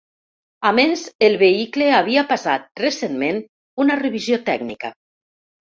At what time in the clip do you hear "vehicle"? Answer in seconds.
1.43-1.91